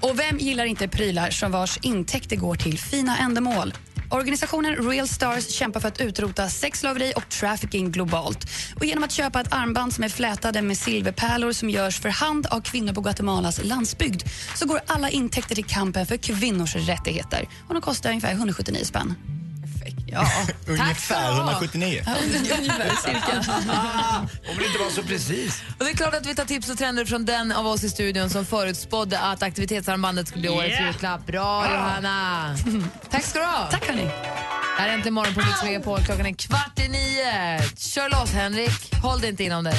[0.00, 3.74] Och vem gillar inte prylar som vars intäkter går till fina ändamål?
[4.10, 8.46] Organisationen Real Stars kämpar för att utrota sexslaveri och trafficking globalt.
[8.76, 12.46] Och genom att köpa ett armband som är flätade med silverpärlor som görs för hand
[12.46, 14.22] av kvinnor på Guatemalas landsbygd
[14.54, 17.48] så går alla intäkter till kampen för kvinnors rättigheter.
[17.68, 19.14] Och de kostar ungefär 179 spänn.
[20.12, 20.26] Ja,
[20.66, 22.02] Ungefär 179.
[22.06, 22.12] Ja,
[22.58, 23.52] ungefär, cirka.
[24.50, 25.62] Om det inte var så precis.
[25.78, 27.90] Och det är klart att vi tar tips och trender från den av oss i
[27.90, 30.86] studion som förutspådde att aktivitetsarmbandet skulle bli årets Yeah.
[30.86, 31.26] julklapp.
[31.26, 32.56] Bra Johanna!
[33.10, 33.68] Tack ska du ha.
[33.70, 34.10] Tack hörni.
[34.78, 36.00] Här är Äntligen morgon på Mix Megapol.
[36.04, 37.60] Klockan är kvart i nio.
[37.76, 38.94] Kör loss Henrik.
[39.02, 39.74] Håll det inte inom dig.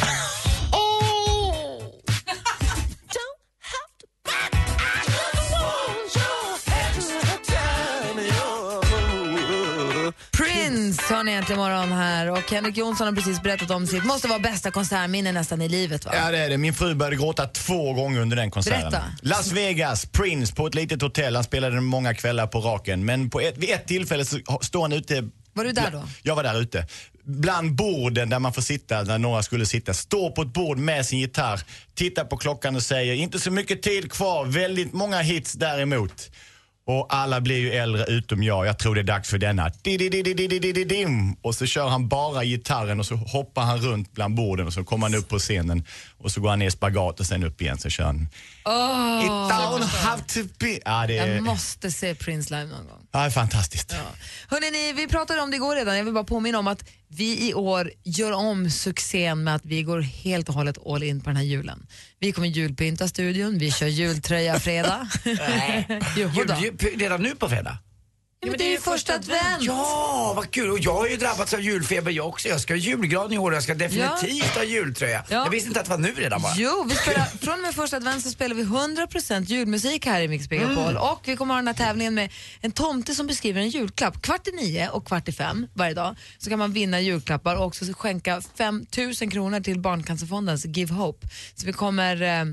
[11.25, 14.27] Prince har ni äntligen morgon här och Henrik Jonsson har precis berättat om sitt, måste
[14.27, 16.11] vara bästa konsertminne nästan i livet va?
[16.15, 16.57] Ja det är det.
[16.57, 18.81] Min fru började gråta två gånger under den konserten.
[18.81, 19.03] Berätta.
[19.21, 21.35] Las Vegas, Prince på ett litet hotell.
[21.35, 23.05] Han spelade många kvällar på raken.
[23.05, 25.29] Men på ett, vid ett tillfälle så står han ute.
[25.53, 26.03] Var du där då?
[26.23, 26.87] Jag var där ute.
[27.23, 29.93] Bland borden där man får sitta, där några skulle sitta.
[29.93, 31.61] Står på ett bord med sin gitarr,
[31.93, 36.31] tittar på klockan och säger inte så mycket tid kvar, väldigt många hits däremot.
[36.87, 38.67] Och alla blir ju äldre utom jag.
[38.67, 39.71] Jag tror det är dags för denna.
[41.41, 44.83] Och så kör han bara gitarren och så hoppar han runt bland borden och så
[44.83, 45.83] kommer han upp på scenen.
[46.25, 48.27] Och så går han ner i spagat och sen upp igen så kör han
[48.65, 50.79] Oh, It don't have to be...
[50.85, 53.07] Ja, det är, Jag måste se Prince live någon gång.
[53.11, 53.95] ja, det är fantastiskt.
[54.47, 55.97] Hörrni, ni, vi pratade om det igår redan.
[55.97, 59.83] Jag vill bara påminna om att vi i år gör om succén med att vi
[59.83, 61.87] går helt och hållet all in på den här julen.
[62.19, 65.07] Vi kommer julpynta studion, vi kör jultröja fredag.
[66.17, 66.55] jo, Jul, då.
[66.61, 67.77] jul, redan nu på fredag?
[68.45, 69.61] Ja, men det är ju första advent.
[69.61, 70.71] Ja, vad kul!
[70.71, 72.47] Och jag har ju drabbats av julfeber jag också.
[72.47, 75.23] Jag ska ha julgran i år och jag ska definitivt ha jultröja.
[75.29, 75.43] Ja.
[75.43, 76.53] Jag visste inte att det var nu redan bara.
[76.57, 80.27] Jo, vi spelar, från och med första advent så spelar vi 100% julmusik här i
[80.27, 80.97] Mix Megapol Mm.
[80.97, 82.31] och vi kommer ha den här tävlingen med
[82.61, 84.21] en tomte som beskriver en julklapp.
[84.21, 87.65] Kvart i nio och kvart i fem varje dag så kan man vinna julklappar och
[87.65, 88.85] också skänka 5
[89.21, 91.27] 000 kronor till Barncancerfondens Give Hope.
[91.55, 92.45] Så vi kommer eh,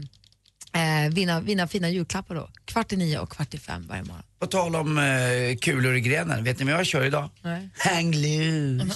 [0.74, 2.48] eh, vinna, vinna fina julklappar då.
[2.64, 4.22] Kvart i nio och kvart i fem varje morgon.
[4.40, 7.30] På tal om eh, kulor i grenen, vet ni vad jag kör idag?
[7.42, 7.68] Nej.
[7.78, 8.94] Hang loose.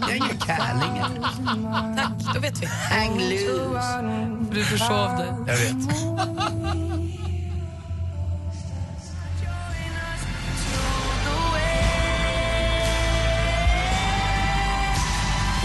[0.00, 1.02] Jag är ingen kärling.
[1.96, 2.66] Tack, då vet vi.
[2.66, 4.02] Hang loose.
[4.52, 5.28] Du försov dig.
[5.46, 7.01] Jag vet.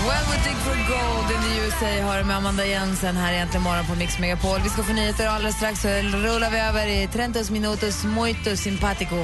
[0.08, 3.86] When we dig for gold in the USA har med Amanda Jensen här egentligen morgon
[3.86, 4.60] på Mix Megapol.
[4.64, 8.58] Vi ska få nyheter och alldeles strax så rullar vi över i 30 minutos muito
[8.58, 9.16] simpatico.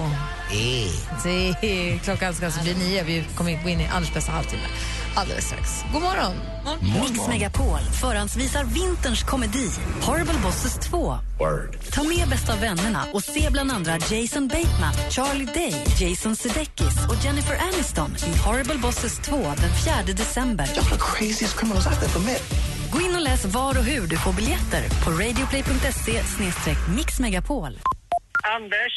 [1.24, 2.00] Sí.
[2.04, 3.04] Klockan ska alltså bli nio.
[3.04, 4.63] Vi kommer gå in i Anders bästa halvtimme
[5.15, 5.84] alldeles strax.
[5.93, 6.34] God morgon!
[6.82, 9.69] Mix Megapol förhandsvisar vinterns komedi
[10.02, 11.15] Horrible Bosses 2.
[11.91, 17.26] Ta med bästa vännerna och se bland andra Jason Bateman, Charlie Day, Jason Sudeikis och
[17.26, 20.67] Jennifer Aniston i Horrible Bosses 2 den 4 december.
[22.91, 26.21] Gå in och läs var och hur du får biljetter på radioplay.se
[26.95, 27.80] mixmegapol.
[28.45, 28.93] Anders,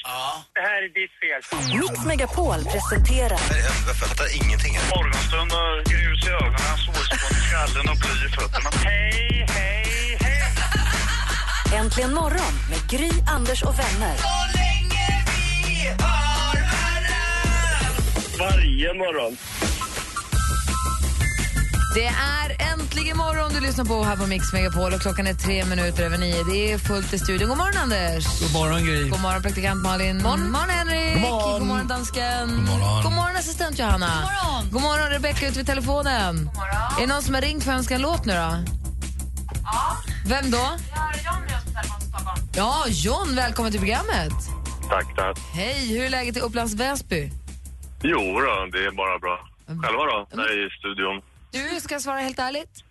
[0.55, 1.41] det här är ditt fel.
[1.81, 3.41] Mix Megapol presenterar
[3.87, 4.75] Jag fattar ingenting.
[4.95, 8.71] Morgonstund och grus i ögonen, solspån i skallen och bly i fötterna.
[8.85, 11.79] Hej, hej, hej!
[11.79, 14.17] Äntligen morgon med Gry, Anders och vänner.
[18.39, 19.37] Varje morgon.
[21.97, 25.65] Det är äntligen morgon du lyssnar på här på Mix Megapol och klockan är tre
[25.65, 26.45] minuter över nio.
[26.45, 27.49] Det är fullt i studion.
[27.49, 28.41] God morgon Anders!
[28.41, 29.09] God morgon Gry.
[29.09, 30.17] God morgon praktikant Malin.
[30.23, 31.15] God morgon Henrik.
[31.15, 31.59] God morgon.
[31.59, 32.49] God morgon dansken.
[32.49, 33.03] God morgon.
[33.03, 34.07] God morgon assistent Johanna.
[34.07, 36.35] God morgon, God morgon Rebecka ute vid telefonen.
[36.37, 36.97] God morgon.
[36.97, 38.39] Är det någon som har ringt för att önska en låt nu då?
[38.39, 39.97] Ja.
[40.27, 40.67] Vem då?
[40.95, 42.41] Jag har John med oss på telefon Stockholm.
[42.57, 44.33] Ja, John, välkommen till programmet.
[44.89, 45.39] Tack, tack.
[45.55, 47.31] Hej, hur är läget i Upplands Väsby?
[48.03, 49.37] Jo då, det är bara bra.
[49.67, 51.23] Själva då, där i studion?
[51.57, 52.85] Du, ska jag svara helt ärligt?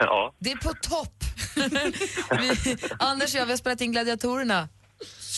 [0.00, 0.34] Ja.
[0.38, 1.24] Det är på topp.
[2.40, 4.68] vi, Anders och jag vi har spelat in Gladiatorerna.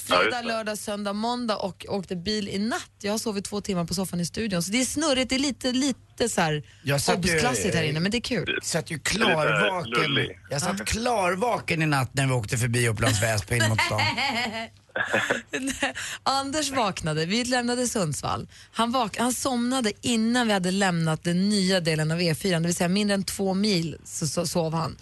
[0.06, 2.90] Fredag, lördag, söndag, måndag och åkte bil i natt.
[3.02, 4.62] Jag har sovit två timmar på soffan i studion.
[4.62, 7.82] Så det är snurrigt, det är lite, lite så här Jag satt ju- obsklassigt här
[7.82, 8.52] inne, men det är kul.
[8.54, 10.36] Jag satt ju klarvaken.
[10.50, 14.00] Jag satt klarvaken i natt när vi åkte förbi Upplands Väsby in mot stan.
[16.22, 18.48] Anders vaknade, vi lämnade Sundsvall.
[18.72, 22.74] Han, vak han somnade innan vi hade lämnat den nya delen av E4, det vill
[22.74, 24.96] säga mindre än två mil så, så sov han.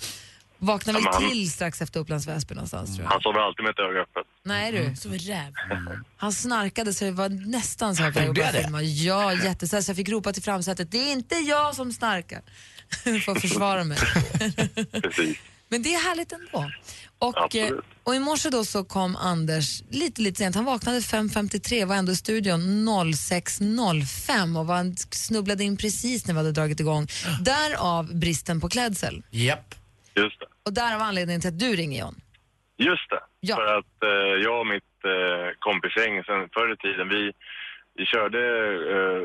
[0.58, 3.10] Vaknade Ja, han- till strax efter Upplands Väsby någonstans tror jag.
[3.10, 4.26] Han sover alltid med ett öga öppet.
[4.44, 4.96] Nej du.
[4.96, 5.52] Som en räv.
[6.16, 8.62] Han snarkade så det var nästan så att jag det?
[8.62, 8.82] filma.
[8.82, 12.42] Ja, jätte, så jag fick ropa till framsätet, det är inte jag som snarkar.
[13.24, 13.98] För att försvara mig.
[15.02, 15.36] Precis.
[15.68, 16.70] Men det är härligt ändå.
[17.18, 17.72] Och, Absolut.
[17.72, 20.54] eh, och i morse då så kom Anders lite, lite sent.
[20.54, 26.38] Han vaknade 5.53, var ändå i studion 06.05 och var, snubblade in precis när vi
[26.38, 27.06] hade dragit igång.
[27.40, 29.22] Därav bristen på klädsel.
[29.30, 29.74] Japp.
[30.14, 30.46] Just det.
[30.66, 32.14] Och därav anledningen till att du ringer John.
[32.78, 33.20] Just det.
[33.40, 33.56] Ja.
[33.56, 37.32] För att eh, jag och mitt eh, kompisgäng sen förr i tiden, vi,
[37.94, 38.40] vi körde
[38.94, 39.22] eh,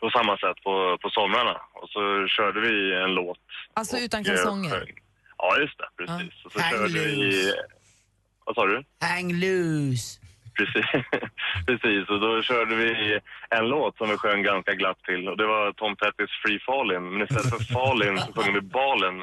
[0.00, 1.56] på samma sätt på, på somrarna.
[1.74, 2.00] Och så
[2.36, 3.38] körde vi en låt.
[3.74, 4.84] Alltså utan eh, kalsonger.
[5.42, 5.88] Ja, just det.
[5.96, 6.44] Precis.
[6.44, 7.16] Och så Hang vi...
[7.16, 7.54] loose.
[8.44, 8.84] Vad sa du?
[9.00, 10.20] Hang loose.
[10.58, 10.86] Precis.
[11.66, 13.18] Precis, och då körde vi
[13.50, 17.04] en låt som vi sjöng ganska glatt till och det var Tom Pettys Free Fallin.
[17.12, 19.16] Men istället för Fallin så sjunger vi Balen.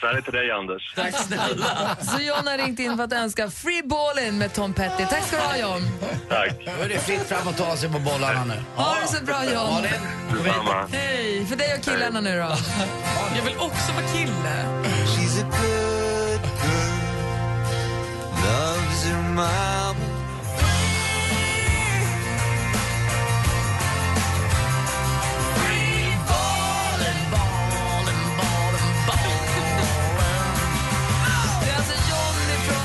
[0.00, 0.94] Så här är till dig Anders.
[0.94, 1.96] Tack snälla.
[2.00, 5.04] Så John har ringt in för att önska Free Ballin med Tom Petty.
[5.10, 5.82] Tack ska du ha John.
[6.28, 6.52] Tack.
[6.78, 8.54] Då är det fritt fram att ta sig på bollarna nu.
[8.76, 9.82] Ha det så bra John.
[10.32, 10.88] Detsamma.
[10.92, 12.54] Hej, för dig och killarna nu då.
[13.36, 15.87] Jag vill också vara kille.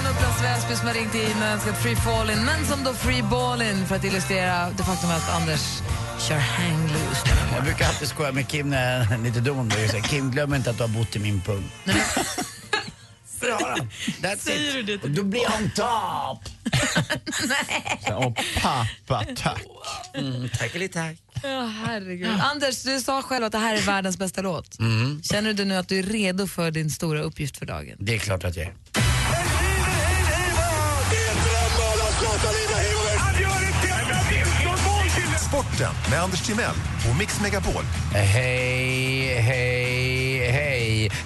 [0.09, 3.85] Upplands Väsby som har ringt in och önskat Free Fallin, men som då Free Ballin
[3.87, 5.81] för att illustrera det faktum att Anders
[6.19, 7.29] kör hang loose.
[7.55, 9.69] Jag brukar alltid skoja med Kim när jag är lite dum.
[9.69, 11.71] Det Kim, glöm inte att du har bott i min pung.
[13.53, 13.89] Ha den.
[14.21, 14.85] That's Säger it.
[14.85, 16.39] du det Då blir on top.
[18.15, 19.61] Och pappa, tack.
[20.13, 21.17] Mm, tackeli tack.
[21.43, 22.39] Ja, herregud.
[22.41, 24.79] Anders, du sa själv att det här är världens bästa låt.
[24.79, 25.23] Mm.
[25.23, 27.95] Känner du nu att du är redo för din stora uppgift för dagen?
[27.99, 28.73] Det är klart att jag är.
[35.47, 36.75] Sporten med Anders Timell
[37.09, 37.83] och Mix Megapol.
[38.13, 39.41] Hej, hej,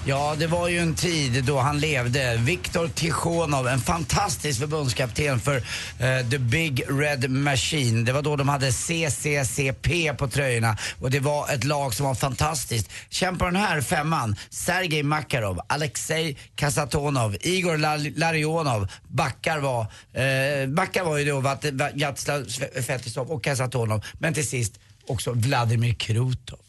[0.06, 2.38] Ja, det var ju en tid då han levde.
[2.38, 8.06] Viktor Tichonov, en fantastisk förbundskapten för uh, The Big Red Machine.
[8.06, 12.16] Det var då de hade CCCP på tröjorna och det var ett lag som var
[12.16, 12.92] fantastiskt.
[13.10, 14.36] Känn på den här femman.
[14.50, 17.78] Sergej Makarov, Alexej Kasatonov, Igor
[18.20, 18.88] Larionov.
[19.08, 22.46] Backar var, uh, backar var ju då Vatslav
[22.88, 24.06] Fetisov och Kasatonov.
[24.20, 26.60] Men till sist också Vladimir Krutov.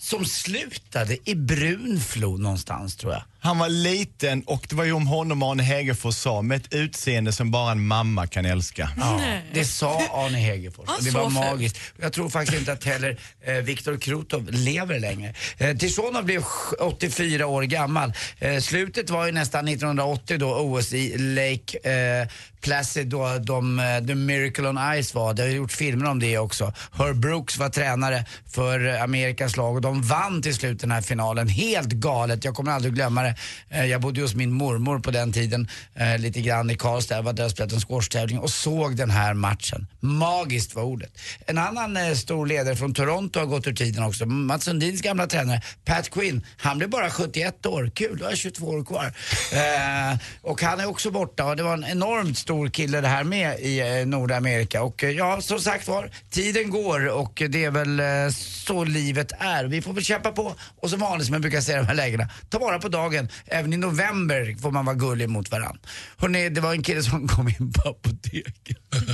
[0.00, 3.22] Som slutade i Brunflo någonstans tror jag.
[3.42, 7.32] Han var liten och det var ju om honom Arne Hegerfors sa, med ett utseende
[7.32, 8.90] som bara en mamma kan älska.
[9.00, 9.20] Ja,
[9.54, 11.78] det sa Arne Hegerfors och det var magiskt.
[12.00, 15.34] Jag tror faktiskt inte att heller eh, Viktor Krutov lever längre.
[15.58, 18.12] Eh, Tishonov blev sj- 84 år gammal.
[18.38, 22.28] Eh, slutet var ju nästan 1980 då OS i Lake eh,
[22.60, 25.34] Placid då de, eh, The Miracle on Ice var.
[25.34, 26.72] Det har gjort filmer om det också.
[26.92, 31.48] Herb Brooks var tränare för Amerikas lag och de vann till slut den här finalen.
[31.48, 33.29] Helt galet, jag kommer aldrig glömma det.
[33.68, 37.16] Eh, jag bodde hos min mormor på den tiden, eh, lite grann i Karlstad.
[37.16, 39.86] Jag var där och spelade en squashtävling och såg den här matchen.
[40.00, 41.18] Magiskt var ordet.
[41.46, 44.26] En annan eh, stor ledare från Toronto har gått ur tiden också.
[44.26, 46.46] Mats Sundins gamla tränare, Pat Quinn.
[46.56, 47.90] Han blev bara 71 år.
[47.94, 49.12] Kul, då har jag 22 år kvar.
[49.52, 53.24] Eh, och han är också borta och det var en enormt stor kille det här
[53.24, 54.82] med i eh, Nordamerika.
[54.82, 59.32] Och eh, ja, som sagt var, tiden går och det är väl eh, så livet
[59.38, 59.64] är.
[59.64, 61.94] Vi får väl kämpa på och som vanligt som jag brukar säga i de här
[61.94, 63.19] lägena, ta vara på dagen.
[63.46, 65.80] Även i november får man vara gullig mot varandra.
[66.16, 68.78] Hörrni, det var en kille som kom in på apoteket.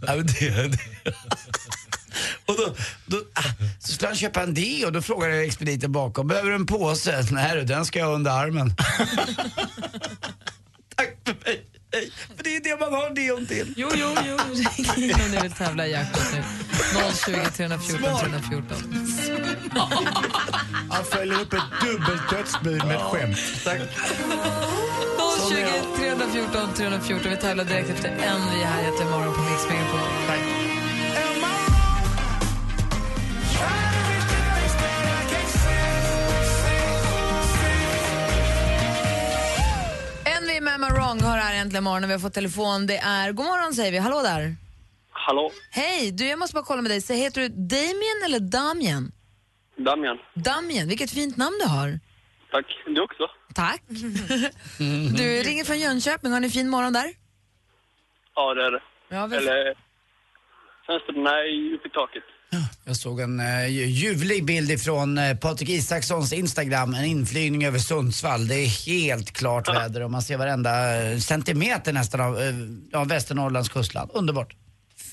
[0.00, 0.78] ja, men det, det.
[2.46, 2.74] Och då,
[3.06, 3.42] då ah,
[3.78, 6.66] så skulle han köpa en deo och då frågade jag expediten bakom, behöver du en
[6.66, 7.26] påse?
[7.30, 8.74] Nej du, den ska jag ha under armen.
[10.96, 11.64] Tack för mig.
[11.94, 12.10] Hej.
[12.36, 13.74] För det är det man har deon till.
[13.76, 14.36] Jo, jo, jo.
[14.96, 16.42] Ring om ni vill tävla i jackpot nu.
[17.26, 18.76] 020 314 314.
[20.94, 23.38] Han följer upp ett dubbelt dödsbud med ett skämt.
[23.64, 23.78] Tack.
[25.48, 25.56] 020
[25.96, 27.30] 314 314.
[27.30, 28.40] Vi tävlar direkt efter en.
[28.54, 30.00] Vi är här jättemorgon på Mix Megapol.
[30.26, 30.38] Tack.
[40.24, 42.08] En vi med har här äntligen morgon.
[42.08, 42.86] Vi har fått telefon.
[42.86, 43.32] Det är...
[43.32, 43.98] God morgon säger vi.
[43.98, 44.56] Hallå där.
[45.26, 47.00] Hallå, Hej, du jag måste bara kolla med dig.
[47.00, 49.12] Så heter du Damien eller Damien?
[49.76, 50.18] Damian.
[50.34, 52.00] Damien, vilket fint namn du har.
[52.52, 52.66] Tack.
[52.86, 53.22] Du också?
[53.54, 53.82] Tack.
[55.16, 56.32] Du ringer från Jönköping.
[56.32, 57.12] Har ni en fin morgon där?
[58.34, 58.80] Ja, det är det.
[59.08, 59.74] Ja, vi- Eller
[60.86, 62.22] fönstren är uppe i taket.
[62.84, 68.48] Jag såg en uh, ljuvlig bild ifrån uh, Patrik Isakssons Instagram, en inflygning över Sundsvall.
[68.48, 72.54] Det är helt klart väder och man ser varenda eh, centimeter nästan av, uh,
[73.00, 74.10] av Västernorrlands kustland.
[74.14, 74.54] Underbart.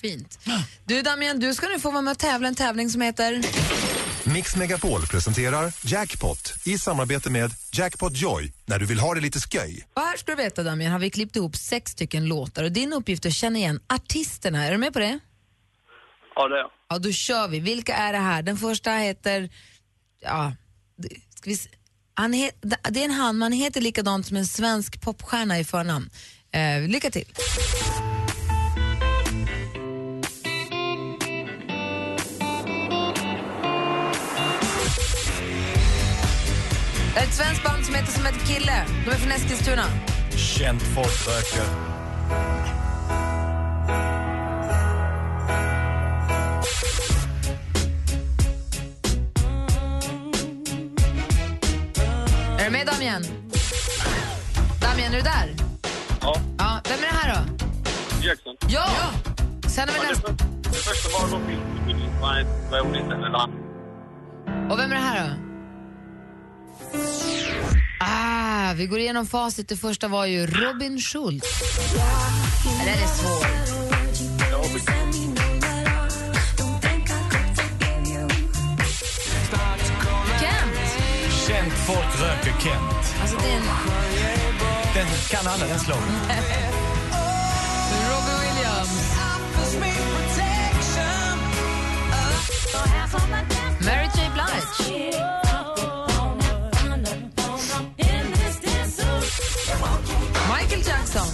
[0.01, 0.39] Fint.
[0.85, 3.41] Du Damien, du ska nu få vara med och tävla en tävling som heter...
[4.25, 9.39] Mix Megapol presenterar Jackpot i samarbete med Jackpot Joy när du vill ha det lite
[9.39, 9.87] sköj.
[9.93, 12.93] Och här ska du veta Damien, har vi klippt ihop sex stycken låtar och din
[12.93, 14.65] uppgift är att känna igen artisterna.
[14.65, 15.19] Är du med på det?
[16.35, 16.69] Ja, det är jag.
[16.89, 17.59] Ja, då kör vi.
[17.59, 18.41] Vilka är det här?
[18.41, 19.49] Den första heter...
[20.21, 20.53] Ja,
[20.97, 21.69] det- ska vi, se.
[22.13, 22.55] han het,
[22.89, 26.09] det är en han, men han heter likadant som en svensk popstjärna i förnamn.
[26.51, 27.25] Eh, lycka till.
[37.13, 38.85] Det är ett svenskt band som heter som ett kille.
[39.05, 39.83] De är från Eskilstuna.
[40.35, 41.65] Känt folk röker.
[52.59, 53.23] Är du med Damien?
[54.81, 55.55] Damien, är du där?
[56.21, 56.35] Ja.
[56.57, 57.65] Ja, vem är det här då?
[58.27, 58.55] Jackson.
[58.67, 58.85] Ja!
[59.69, 60.27] Sen har vi Ja, nästa.
[60.31, 61.27] det, för- det första var.
[62.21, 63.15] Vad är vad är hon inte?
[64.73, 65.50] Och vem är det här då?
[67.99, 69.67] Ah, vi går igenom facit.
[69.67, 71.47] Det första var ju Robin Schultz.
[72.85, 73.47] Där är svårt.
[80.39, 80.75] Kent!
[81.47, 83.15] Känt folk röker Kent.
[83.21, 83.63] Alltså det är en...
[84.93, 85.95] Den kan alla, den slår.
[88.11, 89.11] Robbie Williams.
[93.85, 95.50] Mary J Blige.
[101.13, 101.33] Jackson.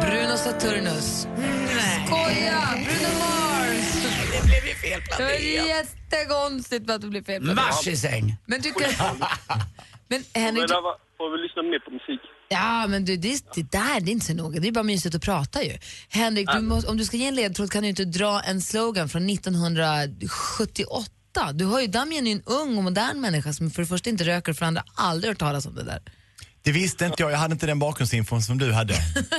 [0.00, 1.26] Bruno Saturnus.
[2.06, 2.62] Skoja!
[2.74, 4.04] Bruno Mars!
[4.32, 5.30] Det blev ju fel Det var
[5.68, 7.56] jättekonstigt att det blev fel planet.
[7.56, 8.36] Mars i säng.
[8.46, 8.90] Men du kan...
[8.98, 9.28] Men
[10.08, 10.70] Men Henrik,
[11.18, 12.20] får vi lyssna mer på musik.
[12.48, 14.60] Ja, men du, det, det där det är inte så noga.
[14.60, 15.78] Det är bara mysigt att prata ju.
[16.08, 19.08] Henrik, du måste, om du ska ge en ledtråd kan du inte dra en slogan
[19.08, 21.15] från 1978.
[21.54, 24.10] Du har ju, Damien är ju en ung och modern människa som för det första
[24.10, 26.00] inte röker och för det andra aldrig hört talas om det där.
[26.62, 28.94] Det visste inte jag, jag hade inte den bakgrundsinfon som du hade.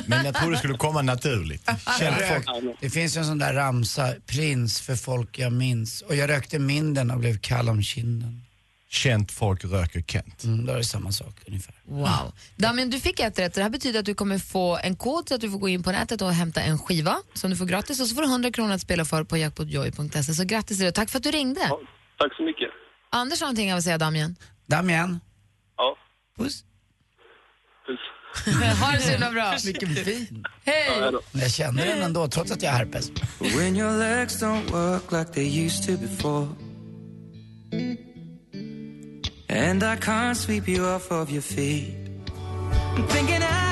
[0.06, 1.70] Men jag trodde det skulle komma naturligt.
[2.00, 2.76] Känt folk.
[2.80, 6.02] det finns ju en sån där ramsa, prins för folk jag minns.
[6.02, 8.47] Och jag rökte minden och blev kall om kinden.
[8.90, 10.44] Känt folk röker Kent.
[10.44, 11.76] Mm, då är det samma sak ungefär.
[11.86, 12.34] Wow.
[12.56, 13.54] Damien, du fick ett rätt.
[13.54, 15.84] Det här betyder att du kommer få en kod så att du får gå in
[15.84, 18.52] på nätet och hämta en skiva som du får gratis och så får du 100
[18.52, 20.24] kronor att spela för på jackpotjoy.se.
[20.34, 20.92] Så grattis till det.
[20.92, 21.62] Tack för att du ringde.
[22.18, 22.70] Tack så mycket.
[23.10, 24.36] Anders har någonting att säga, Damien.
[24.66, 25.20] Damien?
[25.78, 25.98] Ja.
[26.38, 26.64] Puss.
[27.88, 28.00] Puss.
[28.82, 29.56] ha det så himla bra.
[29.66, 30.46] Vilken fin.
[30.66, 31.12] Hej!
[31.32, 33.12] Jag känner den ändå trots att jag har herpes.
[33.40, 36.48] When your legs don't work like they used to before.
[39.50, 41.96] And I can't sweep you off of your feet.
[42.96, 43.67] I'm thinking out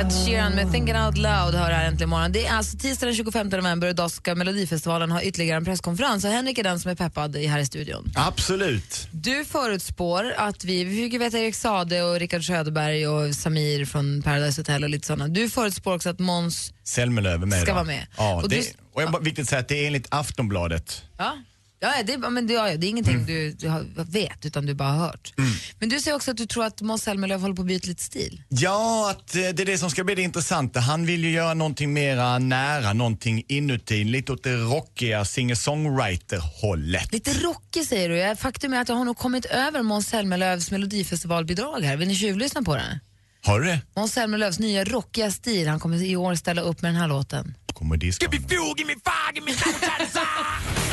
[0.00, 2.32] Ed Sheeran med Thinking Out Loud hör här äntligen morgon.
[2.32, 6.24] Det är alltså tisdag den 25 november och idag ska Melodifestivalen ha ytterligare en presskonferens
[6.24, 8.12] och Henrik är den som är peppad i- här i studion.
[8.16, 9.08] Absolut.
[9.10, 13.84] Du förutspår att vi, vi fick ju veta Erik Sade och Rickard Söderberg och Samir
[13.84, 15.28] från Paradise Hotel och lite sådana.
[15.28, 17.74] Du förutspår också att Måns, Zelmerlöw är med Ska idag.
[17.74, 18.06] vara med.
[18.16, 20.06] Ja, Och och, du- det, och jag bara viktigt att säga att det är enligt
[20.10, 21.02] Aftonbladet.
[21.18, 21.36] ja,
[21.80, 24.88] ja, det, men det, ja, det är ingenting du, du har, vet utan du bara
[24.88, 25.32] har hört.
[25.78, 28.02] Men du säger också att du tror att Måns Zelmerlöw håller på att byta lite
[28.02, 28.42] stil.
[28.48, 30.80] Ja, att eh, det är det som ska bli det intressanta.
[30.80, 37.12] Han vill ju göra någonting mera nära, någonting inuti, lite åt det rockiga singer-songwriter-hållet.
[37.12, 38.36] Lite rockig säger du.
[38.36, 41.96] Faktum är att jag har nog kommit över Måns Zelmerlöws melodifestivalbidrag här.
[41.96, 43.00] Vill ni tjuvlyssna på det?
[43.42, 43.80] Har du det?
[43.96, 45.68] Måns Zelmerlöws nya rockiga stil.
[45.68, 47.54] Han kommer i år ställa upp med den här låten.
[47.72, 48.26] Kommer disco.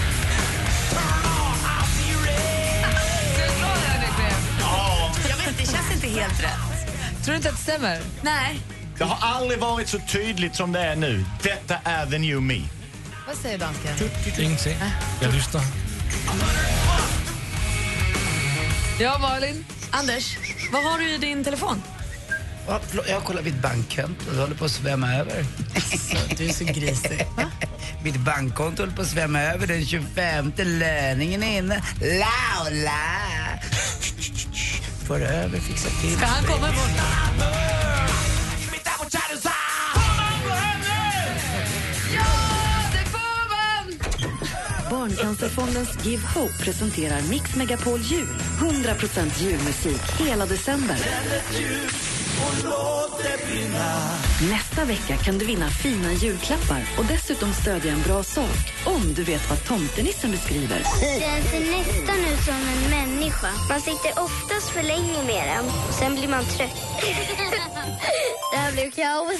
[6.13, 7.23] helt rätt.
[7.23, 7.99] Tror du inte att det stämmer?
[8.21, 8.59] Nej.
[8.97, 11.25] Det har aldrig varit så tydligt som det är nu.
[11.43, 12.61] Detta är the new me.
[13.27, 13.91] Vad säger dansken?
[14.39, 14.77] Ingenting.
[15.21, 15.61] Jag lyssnar.
[18.99, 19.65] Ja, Malin?
[19.91, 20.37] Anders,
[20.71, 21.83] vad har du i din telefon?
[23.07, 25.45] Jag kollar mitt bankkonto och det håller på att svämma över.
[26.37, 27.27] Du är så grisig.
[28.03, 31.83] Mitt bankkonto håller på att svämma över den 25 löningen är inne.
[32.01, 32.99] Laula!
[35.07, 36.17] För över, fixa till.
[36.17, 37.33] Ska han komma imorgon?
[44.89, 48.27] Barncancerfondens Give Hope presenterar Mix Megapol Jul.
[48.59, 50.97] 100% julmusik hela december.
[54.51, 59.23] Nästa vecka kan du vinna fina julklappar och dessutom stödja en bra sak om du
[59.23, 60.83] vet vad tomtenissen beskriver.
[61.19, 63.49] Den ser nästan ut som en människa.
[63.69, 65.65] Man sitter oftast för länge med den.
[65.99, 66.81] Sen blir man trött.
[68.51, 69.39] det här blev kaos.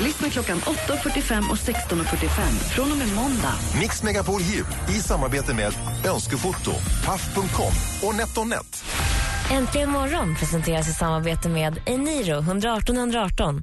[0.00, 2.28] Lyssna klockan 8.45 och 16.45
[2.74, 3.54] från och med måndag.
[3.80, 5.72] Mix Megapol Jul i samarbete med
[6.06, 6.72] Önskefoto,
[7.04, 7.72] Paff.com
[8.08, 8.84] och NetOnNet.
[9.50, 13.62] Äntligen morgon presenteras i samarbete med Eniro 118 118.